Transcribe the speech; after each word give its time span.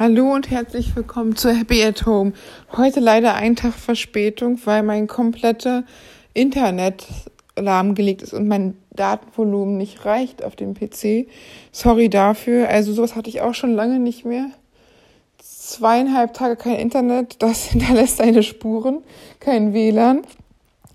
Hallo 0.00 0.32
und 0.32 0.50
herzlich 0.50 0.96
willkommen 0.96 1.36
zu 1.36 1.54
Happy 1.54 1.84
at 1.84 2.06
Home. 2.06 2.32
Heute 2.74 3.00
leider 3.00 3.34
ein 3.34 3.54
Tag 3.54 3.74
Verspätung, 3.74 4.58
weil 4.64 4.82
mein 4.82 5.06
kompletter 5.06 5.84
Internet 6.32 7.06
lahmgelegt 7.54 8.22
ist 8.22 8.32
und 8.32 8.48
mein 8.48 8.78
Datenvolumen 8.94 9.76
nicht 9.76 10.06
reicht 10.06 10.42
auf 10.42 10.56
dem 10.56 10.72
PC. 10.72 11.28
Sorry 11.70 12.08
dafür. 12.08 12.70
Also 12.70 12.94
sowas 12.94 13.14
hatte 13.14 13.28
ich 13.28 13.42
auch 13.42 13.52
schon 13.52 13.74
lange 13.74 13.98
nicht 13.98 14.24
mehr. 14.24 14.46
Zweieinhalb 15.36 16.32
Tage 16.32 16.56
kein 16.56 16.76
Internet, 16.76 17.42
das 17.42 17.64
hinterlässt 17.70 18.16
seine 18.16 18.42
Spuren. 18.42 19.02
Kein 19.38 19.74
WLAN. 19.74 20.22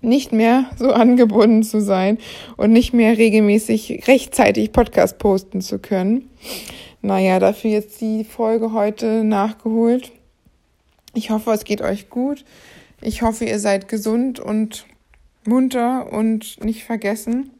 Nicht 0.00 0.32
mehr 0.32 0.64
so 0.76 0.90
angebunden 0.90 1.62
zu 1.62 1.80
sein 1.80 2.18
und 2.56 2.72
nicht 2.72 2.92
mehr 2.92 3.16
regelmäßig 3.16 4.08
rechtzeitig 4.08 4.72
Podcast 4.72 5.18
posten 5.18 5.60
zu 5.60 5.78
können. 5.78 6.28
Naja, 7.06 7.38
dafür 7.38 7.70
jetzt 7.70 8.00
die 8.00 8.24
Folge 8.24 8.72
heute 8.72 9.22
nachgeholt. 9.22 10.10
Ich 11.14 11.30
hoffe, 11.30 11.52
es 11.52 11.62
geht 11.62 11.80
euch 11.80 12.10
gut. 12.10 12.44
Ich 13.00 13.22
hoffe, 13.22 13.44
ihr 13.44 13.60
seid 13.60 13.86
gesund 13.86 14.40
und 14.40 14.86
munter 15.44 16.12
und 16.12 16.64
nicht 16.64 16.82
vergessen. 16.82 17.52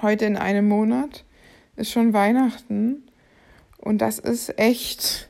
Heute 0.00 0.24
in 0.24 0.38
einem 0.38 0.66
Monat 0.66 1.26
ist 1.76 1.90
schon 1.90 2.14
Weihnachten. 2.14 3.02
Und 3.76 3.98
das 3.98 4.18
ist 4.18 4.58
echt 4.58 5.28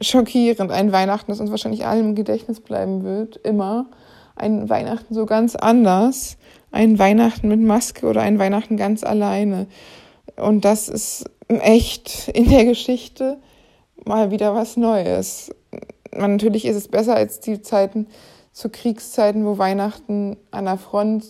schockierend. 0.00 0.70
Ein 0.70 0.90
Weihnachten, 0.90 1.30
das 1.30 1.40
uns 1.40 1.50
wahrscheinlich 1.50 1.84
allen 1.84 2.06
im 2.06 2.14
Gedächtnis 2.14 2.60
bleiben 2.60 3.04
wird. 3.04 3.36
Immer. 3.36 3.90
Ein 4.36 4.70
Weihnachten 4.70 5.12
so 5.12 5.26
ganz 5.26 5.54
anders. 5.54 6.38
Ein 6.72 6.98
Weihnachten 6.98 7.48
mit 7.48 7.60
Maske 7.60 8.06
oder 8.06 8.22
ein 8.22 8.38
Weihnachten 8.38 8.78
ganz 8.78 9.04
alleine. 9.04 9.66
Und 10.36 10.64
das 10.64 10.88
ist 10.88 11.26
echt 11.58 12.28
in 12.28 12.48
der 12.48 12.64
Geschichte 12.64 13.38
mal 14.04 14.30
wieder 14.30 14.54
was 14.54 14.76
Neues. 14.76 15.50
Natürlich 16.12 16.64
ist 16.64 16.76
es 16.76 16.88
besser 16.88 17.14
als 17.16 17.40
die 17.40 17.62
Zeiten 17.62 18.06
zu 18.52 18.68
Kriegszeiten, 18.68 19.44
wo 19.44 19.58
Weihnachten 19.58 20.36
an 20.50 20.64
der 20.64 20.78
Front 20.78 21.24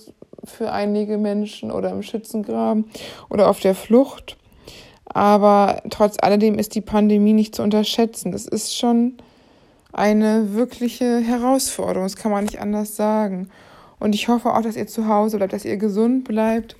für 0.45 0.73
einige 0.73 1.19
Menschen 1.19 1.71
oder 1.71 1.91
im 1.91 2.03
Schützengraben 2.03 2.91
oder 3.29 3.49
auf 3.51 3.61
der 3.61 3.75
Flucht. 3.75 4.37
Aber 5.05 5.83
trotz 5.91 6.17
alledem 6.21 6.59
ist 6.59 6.75
die 6.75 6.81
Pandemie 6.81 7.33
nicht 7.33 7.55
zu 7.55 7.63
unterschätzen. 7.63 8.33
Es 8.33 8.47
ist 8.47 8.77
schon 8.77 9.15
eine 9.93 10.55
wirkliche 10.55 11.19
Herausforderung. 11.19 12.05
Das 12.05 12.17
kann 12.17 12.31
man 12.31 12.45
nicht 12.45 12.61
anders 12.61 12.97
sagen. 12.97 13.51
Und 13.99 14.15
ich 14.15 14.29
hoffe 14.29 14.55
auch, 14.55 14.63
dass 14.63 14.77
ihr 14.77 14.87
zu 14.87 15.09
Hause 15.09 15.37
bleibt, 15.37 15.53
dass 15.53 15.65
ihr 15.65 15.77
gesund 15.77 16.25
bleibt 16.25 16.77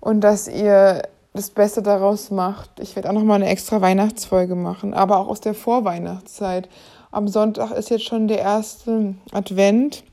und 0.00 0.20
dass 0.20 0.46
ihr 0.46 1.02
das 1.32 1.50
Beste 1.50 1.82
daraus 1.82 2.30
macht. 2.30 2.80
Ich 2.80 2.96
werde 2.96 3.08
auch 3.08 3.14
noch 3.14 3.24
mal 3.24 3.36
eine 3.36 3.48
extra 3.48 3.80
Weihnachtsfolge 3.80 4.54
machen, 4.54 4.94
aber 4.94 5.18
auch 5.18 5.28
aus 5.28 5.40
der 5.40 5.54
Vorweihnachtszeit. 5.54 6.68
Am 7.10 7.28
Sonntag 7.28 7.70
ist 7.72 7.90
jetzt 7.90 8.04
schon 8.04 8.28
der 8.28 8.40
erste 8.40 9.14
Advent 9.32 10.04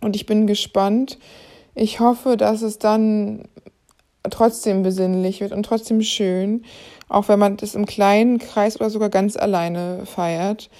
und 0.00 0.16
ich 0.16 0.26
bin 0.26 0.46
gespannt. 0.46 1.18
Ich 1.74 2.00
hoffe, 2.00 2.36
dass 2.36 2.62
es 2.62 2.78
dann 2.78 3.44
trotzdem 4.30 4.82
besinnlich 4.82 5.40
wird 5.40 5.52
und 5.52 5.64
trotzdem 5.64 6.02
schön, 6.02 6.64
auch 7.08 7.28
wenn 7.28 7.38
man 7.38 7.56
das 7.56 7.74
im 7.74 7.86
kleinen 7.86 8.38
Kreis 8.38 8.76
oder 8.76 8.90
sogar 8.90 9.08
ganz 9.08 9.36
alleine 9.36 10.06
feiert 10.06 10.70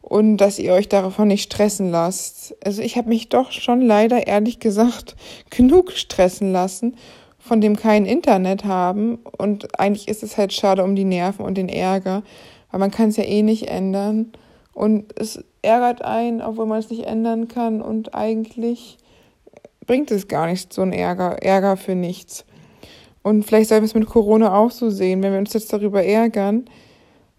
und 0.00 0.36
dass 0.36 0.58
ihr 0.58 0.74
euch 0.74 0.88
davon 0.88 1.28
nicht 1.28 1.44
stressen 1.44 1.90
lasst. 1.90 2.54
Also 2.64 2.82
ich 2.82 2.96
habe 2.96 3.08
mich 3.08 3.30
doch 3.30 3.52
schon 3.52 3.80
leider 3.80 4.26
ehrlich 4.26 4.60
gesagt 4.60 5.16
genug 5.50 5.92
stressen 5.92 6.52
lassen 6.52 6.96
von 7.44 7.60
dem 7.60 7.76
kein 7.76 8.06
Internet 8.06 8.64
haben. 8.64 9.18
Und 9.36 9.78
eigentlich 9.78 10.08
ist 10.08 10.22
es 10.22 10.38
halt 10.38 10.54
schade 10.54 10.82
um 10.82 10.96
die 10.96 11.04
Nerven 11.04 11.44
und 11.44 11.58
den 11.58 11.68
Ärger, 11.68 12.22
weil 12.70 12.80
man 12.80 12.90
kann 12.90 13.10
es 13.10 13.18
ja 13.18 13.24
eh 13.24 13.42
nicht 13.42 13.68
ändern. 13.68 14.32
Und 14.72 15.12
es 15.20 15.44
ärgert 15.60 16.02
einen, 16.02 16.40
obwohl 16.40 16.64
man 16.64 16.78
es 16.78 16.88
nicht 16.88 17.04
ändern 17.04 17.46
kann. 17.46 17.82
Und 17.82 18.14
eigentlich 18.14 18.96
bringt 19.86 20.10
es 20.10 20.26
gar 20.26 20.46
nicht 20.46 20.72
so 20.72 20.80
ein 20.80 20.94
Ärger, 20.94 21.42
Ärger 21.42 21.76
für 21.76 21.94
nichts. 21.94 22.46
Und 23.22 23.44
vielleicht 23.44 23.68
sollten 23.68 23.82
wir 23.82 23.88
es 23.88 23.94
mit 23.94 24.08
Corona 24.08 24.56
auch 24.56 24.70
so 24.70 24.88
sehen. 24.88 25.22
Wenn 25.22 25.32
wir 25.32 25.38
uns 25.38 25.52
jetzt 25.52 25.70
darüber 25.70 26.02
ärgern, 26.02 26.64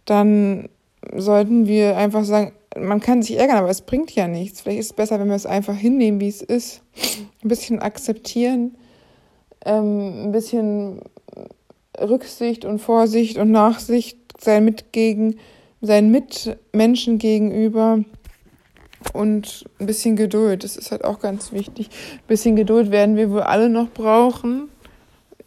dann 0.06 0.70
sollten 1.16 1.66
wir 1.66 1.98
einfach 1.98 2.26
sagen, 2.26 2.52
man 2.80 3.00
kann 3.00 3.24
sich 3.24 3.40
ärgern, 3.40 3.58
aber 3.58 3.70
es 3.70 3.82
bringt 3.82 4.12
ja 4.12 4.28
nichts. 4.28 4.62
Vielleicht 4.62 4.82
ist 4.82 4.86
es 4.88 4.94
besser, 4.94 5.20
wenn 5.20 5.30
wir 5.30 5.36
es 5.36 5.48
einfach 5.48 5.76
hinnehmen, 5.76 6.20
wie 6.20 6.28
es 6.28 6.44
ist. 6.44 6.84
Ein 7.44 7.48
bisschen 7.48 7.80
akzeptieren 7.80 8.78
ähm, 9.66 10.26
ein 10.26 10.31
bisschen 10.31 11.02
Rücksicht 12.00 12.66
und 12.66 12.80
Vorsicht 12.80 13.38
und 13.38 13.52
Nachsicht 13.52 14.18
sein 14.40 14.66
Mitgegen, 14.66 15.40
seinen 15.81 16.12
Mitmenschen 16.12 17.18
gegenüber 17.18 18.00
und 19.14 19.66
ein 19.80 19.86
bisschen 19.86 20.16
Geduld. 20.16 20.64
Das 20.64 20.78
ist 20.78 20.92
halt 20.92 21.03
auch 21.03 21.20
ganz 21.20 21.52
wichtig. 21.52 21.90
Ein 22.14 22.28
bisschen 22.28 22.56
Geduld 22.56 22.92
werden 22.92 23.16
wir 23.16 23.30
wohl 23.30 23.42
alle 23.42 23.70
noch 23.70 23.90
brauchen 23.90 24.70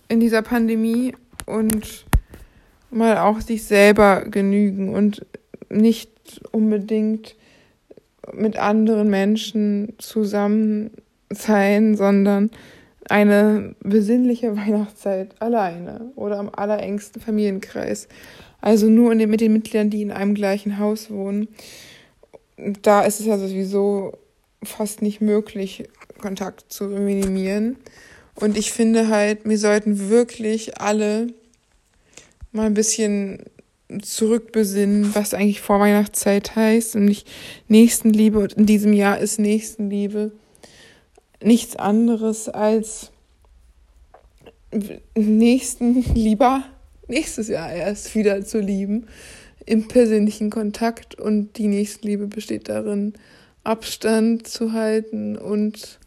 in 0.09 0.21
dieser 0.21 0.43
Pandemie 0.43 1.15
und 1.47 2.07
mal 2.91 3.19
auch 3.19 3.41
sich 3.41 3.65
selber 3.65 4.25
genügen 4.25 4.95
und 4.95 5.27
nicht 5.69 6.11
unbedingt 6.53 7.37
mit 8.33 8.59
anderen 8.59 9.09
Menschen 9.11 9.95
zusammen 9.99 10.91
sein, 11.31 11.97
sondern 11.97 12.51
eine 13.11 13.75
besinnliche 13.81 14.57
Weihnachtszeit 14.57 15.41
alleine 15.41 16.13
oder 16.15 16.39
am 16.39 16.51
allerengsten 16.51 17.21
Familienkreis. 17.21 18.09
Also 18.61 18.89
nur 18.89 19.15
den, 19.15 19.31
mit 19.31 19.41
den 19.41 19.53
Mitgliedern, 19.53 19.91
die 19.91 20.03
in 20.03 20.11
einem 20.11 20.35
gleichen 20.35 20.79
Haus 20.79 21.11
wohnen. 21.11 21.49
Da 22.83 23.03
ist 23.03 23.21
es 23.21 23.27
ja 23.27 23.39
sowieso 23.39 24.13
fast 24.65 25.01
nicht 25.01 25.21
möglich, 25.21 25.89
Kontakt 26.21 26.73
zu 26.73 26.85
minimieren. 26.85 27.77
Und 28.35 28.57
ich 28.57 28.73
finde 28.73 29.09
halt, 29.09 29.45
wir 29.45 29.59
sollten 29.59 30.11
wirklich 30.11 30.81
alle 30.81 31.29
mal 32.53 32.67
ein 32.67 32.75
bisschen 32.75 33.45
zurückbesinnen, 34.03 35.15
was 35.15 35.35
eigentlich 35.35 35.61
Vorweihnachtszeit 35.61 36.57
heißt, 36.57 36.97
nämlich 36.97 37.25
Nächstenliebe. 37.69 38.39
Und 38.39 38.55
in 38.55 38.67
diesem 38.67 38.93
Jahr 38.93 39.19
ist 39.19 39.39
Nächstenliebe 39.39 40.33
nichts 41.43 41.77
anderes 41.77 42.49
als 42.49 43.11
nächsten 45.15 46.03
lieber 46.15 46.65
nächstes 47.07 47.49
Jahr 47.49 47.73
erst 47.73 48.15
wieder 48.15 48.45
zu 48.45 48.61
lieben 48.61 49.07
im 49.65 49.89
persönlichen 49.89 50.51
Kontakt 50.51 51.15
und 51.15 51.57
die 51.59 51.69
Nächstenliebe 51.69 52.27
besteht 52.27 52.69
darin, 52.69 53.15
Abstand 53.65 54.47
zu 54.47 54.73
halten 54.73 55.37
und 55.37 55.99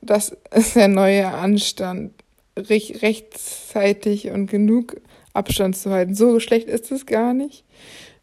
das 0.00 0.36
ist 0.54 0.76
der 0.76 0.88
neue 0.88 1.26
Anstand, 1.28 2.12
Rech 2.56 3.02
rechtzeitig 3.02 4.30
und 4.30 4.48
genug 4.48 5.00
Abstand 5.32 5.76
zu 5.76 5.90
halten. 5.90 6.14
So 6.14 6.40
schlecht 6.40 6.68
ist 6.68 6.90
es 6.90 7.06
gar 7.06 7.34
nicht. 7.34 7.64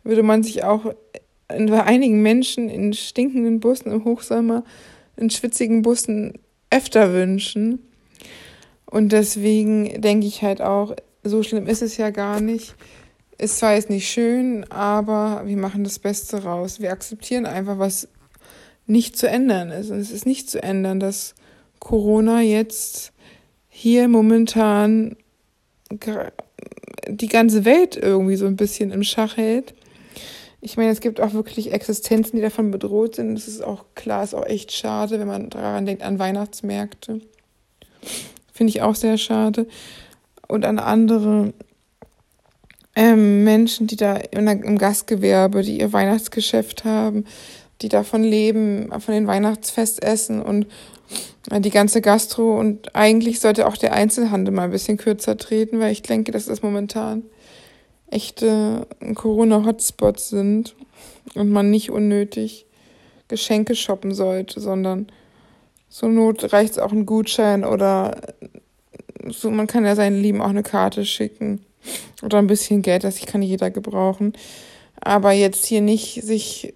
Würde 0.03 0.23
man 0.23 0.43
sich 0.43 0.63
auch 0.63 0.93
bei 1.47 1.83
einigen 1.83 2.21
Menschen 2.21 2.69
in 2.69 2.93
stinkenden 2.93 3.59
Bussen 3.59 3.91
im 3.91 4.03
Hochsommer 4.03 4.63
in 5.17 5.29
schwitzigen 5.29 5.81
Bussen 5.81 6.33
öfter 6.69 7.13
wünschen. 7.13 7.79
Und 8.85 9.11
deswegen 9.11 10.01
denke 10.01 10.27
ich 10.27 10.41
halt 10.41 10.61
auch, 10.61 10.95
so 11.23 11.43
schlimm 11.43 11.67
ist 11.67 11.81
es 11.81 11.97
ja 11.97 12.09
gar 12.11 12.39
nicht. 12.39 12.75
Ist 13.37 13.57
zwar 13.57 13.75
jetzt 13.75 13.89
nicht 13.89 14.09
schön, 14.09 14.69
aber 14.71 15.43
wir 15.45 15.57
machen 15.57 15.83
das 15.83 15.99
Beste 15.99 16.43
raus. 16.43 16.79
Wir 16.79 16.91
akzeptieren 16.91 17.45
einfach, 17.45 17.79
was 17.79 18.07
nicht 18.87 19.17
zu 19.17 19.27
ändern 19.27 19.71
ist. 19.71 19.89
Und 19.89 19.99
es 19.99 20.11
ist 20.11 20.25
nicht 20.25 20.49
zu 20.49 20.61
ändern, 20.61 20.99
dass 20.99 21.35
Corona 21.79 22.41
jetzt 22.41 23.11
hier 23.67 24.07
momentan 24.07 25.17
die 27.07 27.27
ganze 27.27 27.65
Welt 27.65 27.97
irgendwie 27.97 28.37
so 28.37 28.45
ein 28.45 28.55
bisschen 28.55 28.91
im 28.91 29.03
Schach 29.03 29.37
hält. 29.37 29.73
Ich 30.65 30.77
meine, 30.77 30.89
es 30.89 30.99
gibt 30.99 31.21
auch 31.21 31.33
wirklich 31.33 31.71
Existenzen, 31.71 32.37
die 32.37 32.41
davon 32.41 32.71
bedroht 32.71 33.17
sind. 33.17 33.35
Das 33.35 33.47
ist 33.47 33.63
auch 33.63 33.85
klar, 33.93 34.23
ist 34.23 34.33
auch 34.33 34.47
echt 34.47 34.71
schade, 34.71 35.19
wenn 35.19 35.27
man 35.27 35.51
daran 35.51 35.85
denkt, 35.85 36.01
an 36.01 36.17
Weihnachtsmärkte. 36.17 37.21
Finde 38.51 38.71
ich 38.71 38.81
auch 38.81 38.95
sehr 38.95 39.19
schade. 39.19 39.67
Und 40.47 40.65
an 40.65 40.79
andere 40.79 41.53
ähm, 42.95 43.43
Menschen, 43.43 43.85
die 43.85 43.95
da 43.95 44.15
im 44.15 44.79
Gastgewerbe, 44.79 45.61
die 45.61 45.79
ihr 45.79 45.93
Weihnachtsgeschäft 45.93 46.83
haben, 46.83 47.25
die 47.83 47.89
davon 47.89 48.23
leben, 48.23 48.89
von 48.99 49.13
den 49.13 49.27
Weihnachtsfestessen 49.27 50.41
und 50.41 50.65
äh, 51.51 51.61
die 51.61 51.69
ganze 51.69 52.01
Gastro. 52.01 52.59
Und 52.59 52.95
eigentlich 52.95 53.39
sollte 53.39 53.67
auch 53.67 53.77
der 53.77 53.93
Einzelhandel 53.93 54.51
mal 54.51 54.63
ein 54.63 54.71
bisschen 54.71 54.97
kürzer 54.97 55.37
treten, 55.37 55.79
weil 55.79 55.91
ich 55.91 56.01
denke, 56.01 56.31
das 56.31 56.47
ist 56.47 56.63
momentan 56.63 57.21
echte 58.09 58.87
Corona-Hotspots 59.15 60.29
sind 60.29 60.75
und 61.33 61.49
man 61.49 61.71
nicht 61.71 61.89
unnötig 61.89 62.65
Geschenke 63.27 63.75
shoppen 63.75 64.13
sollte, 64.13 64.59
sondern 64.59 65.07
zur 65.89 66.09
Not 66.09 66.53
reicht 66.53 66.73
es 66.73 66.79
auch 66.79 66.91
ein 66.91 67.05
Gutschein 67.05 67.63
oder 67.63 68.21
so, 69.27 69.49
man 69.49 69.67
kann 69.67 69.85
ja 69.85 69.95
seinen 69.95 70.21
Lieben 70.21 70.41
auch 70.41 70.49
eine 70.49 70.63
Karte 70.63 71.05
schicken 71.05 71.65
oder 72.21 72.37
ein 72.37 72.47
bisschen 72.47 72.81
Geld, 72.81 73.03
das 73.03 73.19
kann 73.25 73.41
jeder 73.41 73.71
gebrauchen. 73.71 74.33
Aber 75.01 75.31
jetzt 75.31 75.65
hier 75.65 75.81
nicht 75.81 76.21
sich 76.23 76.73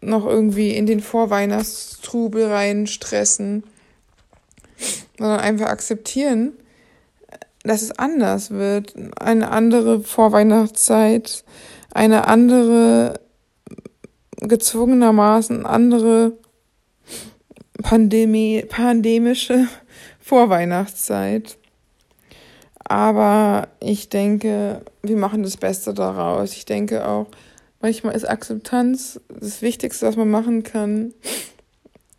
noch 0.00 0.26
irgendwie 0.26 0.70
in 0.70 0.86
den 0.86 1.00
Vorweihnachtstrubel 1.00 2.46
rein 2.46 2.86
stressen, 2.86 3.64
sondern 5.18 5.40
einfach 5.40 5.66
akzeptieren, 5.66 6.52
dass 7.64 7.82
es 7.82 7.92
anders 7.98 8.50
wird. 8.50 8.94
Eine 9.18 9.50
andere 9.50 10.00
Vorweihnachtszeit, 10.00 11.44
eine 11.92 12.26
andere, 12.26 13.20
gezwungenermaßen 14.36 15.66
andere 15.66 16.32
Pandemie, 17.82 18.64
pandemische 18.68 19.66
Vorweihnachtszeit. 20.20 21.56
Aber 22.84 23.68
ich 23.80 24.08
denke, 24.08 24.82
wir 25.02 25.16
machen 25.16 25.42
das 25.42 25.56
Beste 25.56 25.94
daraus. 25.94 26.52
Ich 26.52 26.64
denke 26.64 27.06
auch, 27.06 27.28
manchmal 27.80 28.14
ist 28.14 28.28
Akzeptanz 28.28 29.20
das 29.28 29.62
Wichtigste, 29.62 30.06
was 30.06 30.16
man 30.16 30.30
machen 30.30 30.62
kann. 30.62 31.14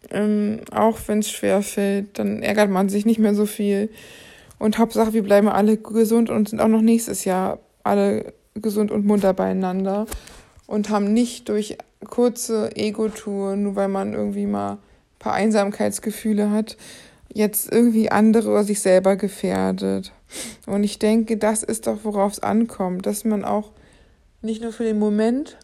Ähm, 0.09 0.61
auch 0.71 0.99
wenn 1.07 1.19
es 1.19 1.31
schwer 1.31 1.61
fällt, 1.61 2.19
dann 2.19 2.43
ärgert 2.43 2.69
man 2.69 2.89
sich 2.89 3.05
nicht 3.05 3.19
mehr 3.19 3.35
so 3.35 3.45
viel. 3.45 3.89
Und 4.63 4.77
Hauptsache, 4.77 5.11
wir 5.11 5.23
bleiben 5.23 5.49
alle 5.49 5.75
gesund 5.75 6.29
und 6.29 6.47
sind 6.47 6.61
auch 6.61 6.69
noch 6.69 6.79
nächstes 6.81 7.25
Jahr 7.25 7.59
alle 7.83 8.33
gesund 8.55 8.91
und 8.91 9.05
munter 9.05 9.33
beieinander 9.33 10.05
und 10.67 10.89
haben 10.89 11.11
nicht 11.11 11.49
durch 11.49 11.77
kurze 12.09 12.73
Ego-Touren, 12.73 13.63
nur 13.63 13.75
weil 13.75 13.89
man 13.89 14.13
irgendwie 14.13 14.45
mal 14.45 14.75
ein 14.75 14.79
paar 15.19 15.33
Einsamkeitsgefühle 15.33 16.49
hat, 16.49 16.77
jetzt 17.33 17.73
irgendwie 17.73 18.09
andere 18.09 18.51
oder 18.51 18.63
sich 18.63 18.79
selber 18.79 19.17
gefährdet. 19.17 20.13
Und 20.65 20.85
ich 20.85 20.97
denke, 20.97 21.35
das 21.35 21.63
ist 21.63 21.85
doch, 21.85 22.05
worauf 22.05 22.31
es 22.31 22.39
ankommt, 22.39 23.05
dass 23.05 23.25
man 23.25 23.43
auch 23.43 23.71
nicht 24.41 24.61
nur 24.61 24.71
für 24.71 24.85
den 24.85 24.97
Moment 24.97 25.57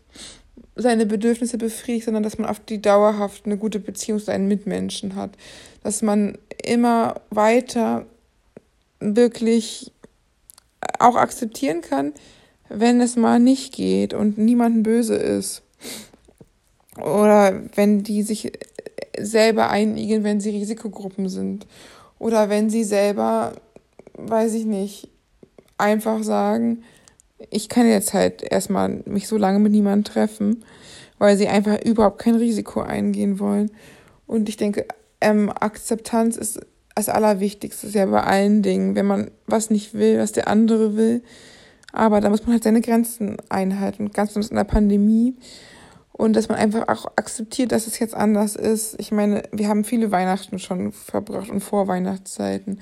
seine 0.75 1.05
Bedürfnisse 1.05 1.57
befriedigt, 1.57 2.03
sondern 2.03 2.23
dass 2.23 2.37
man 2.37 2.49
auf 2.49 2.59
die 2.59 2.81
dauerhaft 2.81 3.45
eine 3.45 3.55
gute 3.55 3.79
Beziehung 3.79 4.19
zu 4.19 4.25
seinen 4.25 4.49
Mitmenschen 4.49 5.15
hat. 5.15 5.37
Dass 5.83 6.01
man 6.01 6.37
immer 6.61 7.21
weiter 7.29 8.05
wirklich 8.99 9.91
auch 10.99 11.15
akzeptieren 11.15 11.81
kann, 11.81 12.13
wenn 12.69 13.01
es 13.01 13.15
mal 13.15 13.39
nicht 13.39 13.73
geht 13.73 14.13
und 14.13 14.37
niemandem 14.37 14.83
böse 14.83 15.15
ist. 15.15 15.63
Oder 16.97 17.61
wenn 17.75 18.03
die 18.03 18.23
sich 18.23 18.51
selber 19.17 19.69
einigen, 19.69 20.23
wenn 20.23 20.39
sie 20.39 20.51
Risikogruppen 20.51 21.29
sind. 21.29 21.65
Oder 22.17 22.49
wenn 22.49 22.69
sie 22.69 22.83
selber, 22.83 23.53
weiß 24.13 24.53
ich 24.53 24.65
nicht, 24.65 25.09
einfach 25.77 26.23
sagen, 26.23 26.83
ich 27.49 27.69
kann 27.69 27.87
jetzt 27.87 28.13
halt 28.13 28.43
erstmal 28.43 29.01
mich 29.05 29.27
so 29.27 29.37
lange 29.37 29.59
mit 29.59 29.71
niemandem 29.71 30.03
treffen, 30.03 30.65
weil 31.17 31.37
sie 31.37 31.47
einfach 31.47 31.81
überhaupt 31.83 32.19
kein 32.19 32.35
Risiko 32.35 32.81
eingehen 32.81 33.39
wollen. 33.39 33.71
Und 34.27 34.49
ich 34.49 34.57
denke, 34.57 34.85
ähm, 35.21 35.49
Akzeptanz 35.49 36.35
ist 36.37 36.59
das 36.99 37.09
Allerwichtigste, 37.09 37.87
ja 37.87 38.05
bei 38.05 38.23
allen 38.23 38.61
Dingen. 38.61 38.95
Wenn 38.95 39.05
man 39.05 39.31
was 39.47 39.69
nicht 39.69 39.93
will, 39.93 40.19
was 40.19 40.31
der 40.31 40.47
andere 40.47 40.95
will, 40.95 41.23
aber 41.91 42.21
da 42.21 42.29
muss 42.29 42.43
man 42.43 42.53
halt 42.53 42.63
seine 42.63 42.81
Grenzen 42.81 43.37
einhalten, 43.49 44.11
ganz 44.11 44.29
besonders 44.29 44.51
in 44.51 44.57
der 44.57 44.63
Pandemie. 44.63 45.35
Und 46.11 46.35
dass 46.35 46.49
man 46.49 46.57
einfach 46.57 46.89
auch 46.89 47.05
akzeptiert, 47.15 47.71
dass 47.71 47.87
es 47.87 47.97
jetzt 47.97 48.13
anders 48.13 48.57
ist. 48.57 48.95
Ich 48.99 49.11
meine, 49.11 49.43
wir 49.53 49.69
haben 49.69 49.85
viele 49.85 50.11
Weihnachten 50.11 50.59
schon 50.59 50.91
verbracht 50.91 51.49
und 51.49 51.61
Vorweihnachtszeiten 51.61 52.81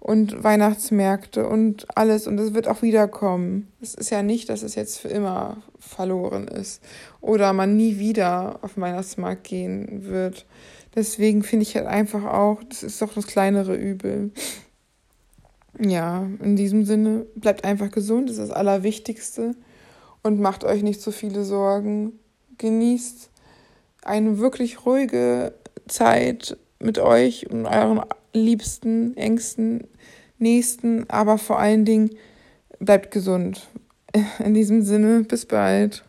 und 0.00 0.42
Weihnachtsmärkte 0.42 1.46
und 1.46 1.86
alles. 1.96 2.26
Und 2.26 2.38
es 2.40 2.54
wird 2.54 2.66
auch 2.66 2.82
wiederkommen. 2.82 3.68
Es 3.80 3.94
ist 3.94 4.10
ja 4.10 4.22
nicht, 4.22 4.48
dass 4.48 4.62
es 4.62 4.74
jetzt 4.74 4.98
für 4.98 5.08
immer 5.08 5.58
verloren 5.78 6.48
ist 6.48 6.82
oder 7.20 7.52
man 7.52 7.76
nie 7.76 7.98
wieder 7.98 8.58
auf 8.62 8.74
den 8.74 8.82
Weihnachtsmarkt 8.82 9.44
gehen 9.44 10.06
wird. 10.06 10.46
Deswegen 10.94 11.42
finde 11.42 11.62
ich 11.62 11.76
halt 11.76 11.86
einfach 11.86 12.24
auch, 12.24 12.62
das 12.64 12.82
ist 12.82 13.00
doch 13.00 13.14
das 13.14 13.26
kleinere 13.26 13.76
Übel 13.76 14.32
ja, 15.78 16.28
in 16.40 16.56
diesem 16.56 16.84
Sinne, 16.84 17.26
bleibt 17.34 17.64
einfach 17.64 17.90
gesund, 17.90 18.28
das 18.28 18.38
ist 18.38 18.50
das 18.50 18.56
Allerwichtigste. 18.56 19.54
Und 20.22 20.38
macht 20.38 20.64
euch 20.64 20.82
nicht 20.82 21.00
so 21.00 21.12
viele 21.12 21.44
Sorgen. 21.44 22.18
Genießt 22.58 23.30
eine 24.02 24.38
wirklich 24.38 24.84
ruhige 24.84 25.54
Zeit 25.88 26.58
mit 26.78 26.98
euch 26.98 27.50
und 27.50 27.64
euren 27.64 28.02
liebsten, 28.32 29.16
engsten, 29.16 29.84
nächsten, 30.38 31.08
aber 31.10 31.38
vor 31.38 31.58
allen 31.58 31.84
Dingen 31.84 32.10
bleibt 32.78 33.10
gesund. 33.10 33.68
In 34.38 34.54
diesem 34.54 34.82
Sinne, 34.82 35.22
bis 35.22 35.46
bald. 35.46 36.04